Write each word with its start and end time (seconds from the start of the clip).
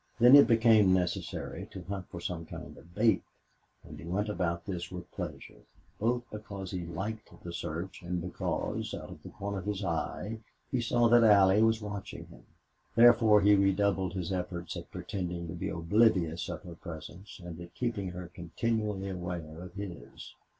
Then 0.19 0.35
it 0.35 0.47
became 0.47 0.95
necessary 0.95 1.67
to 1.69 1.83
hunt 1.83 2.09
for 2.09 2.19
some 2.19 2.47
kind 2.47 2.75
of 2.75 2.95
bait, 2.95 3.21
and 3.83 3.99
he 3.99 4.05
went 4.07 4.29
about 4.29 4.65
this 4.65 4.89
with 4.91 5.11
pleasure, 5.11 5.61
both 5.99 6.23
because 6.31 6.71
he 6.71 6.87
liked 6.87 7.29
the 7.43 7.53
search 7.53 8.01
and 8.01 8.19
because, 8.19 8.95
out 8.95 9.11
of 9.11 9.21
the 9.21 9.29
corner 9.29 9.59
of 9.59 9.67
his 9.67 9.83
eye, 9.85 10.39
he 10.71 10.81
saw 10.81 11.07
that 11.09 11.23
Allie 11.23 11.61
was 11.61 11.83
watching 11.83 12.25
him. 12.25 12.45
Therefore 12.95 13.41
he 13.41 13.53
redoubled 13.53 14.13
his 14.13 14.31
efforts 14.31 14.75
at 14.75 14.89
pretending 14.89 15.47
to 15.47 15.53
be 15.53 15.69
oblivious 15.69 16.49
of 16.49 16.63
her 16.63 16.73
presence 16.73 17.39
and 17.39 17.61
at 17.61 17.75
keeping 17.75 18.07
her 18.09 18.27
continually 18.27 19.07
aware 19.09 19.61
of 19.61 19.75
his. 19.75 20.33